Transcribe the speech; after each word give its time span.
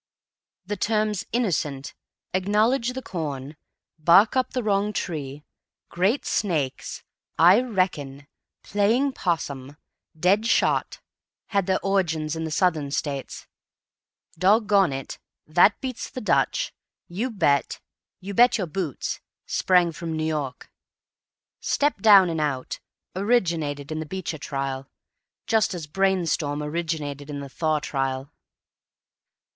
The 0.65 0.77
terms 0.77 1.27
"innocent," 1.31 1.93
"acknowledge 2.33 2.93
the 2.93 3.03
corn," 3.03 3.55
"bark 3.99 4.35
up 4.35 4.53
the 4.53 4.63
wrong 4.63 4.93
tree," 4.93 5.43
"great 5.89 6.25
snakes," 6.25 7.03
"I 7.37 7.61
reckon," 7.61 8.25
"playing 8.63 9.11
'possum," 9.13 9.77
"dead 10.19 10.47
shot," 10.47 11.01
had 11.49 11.67
their 11.67 11.77
origin 11.85 12.27
in 12.33 12.45
the 12.45 12.49
Southern 12.49 12.89
States. 12.89 13.45
"Doggone 14.39 14.91
it," 14.91 15.19
"that 15.45 15.79
beats 15.81 16.09
the 16.09 16.19
Dutch," 16.19 16.73
"you 17.07 17.29
bet," 17.29 17.79
"you 18.19 18.33
bet 18.33 18.57
your 18.57 18.65
boots," 18.65 19.19
sprang 19.45 19.91
from 19.91 20.17
New 20.17 20.25
York. 20.25 20.71
"Step 21.59 22.01
down 22.01 22.27
and 22.27 22.41
out" 22.41 22.79
originated 23.15 23.91
in 23.91 23.99
the 23.99 24.07
Beecher 24.07 24.39
trial, 24.39 24.89
just 25.45 25.75
as 25.75 25.85
"brain 25.85 26.25
storm" 26.25 26.63
originated 26.63 27.29
in 27.29 27.39
the 27.39 27.49
Thaw 27.49 27.77
trial. 27.79 28.31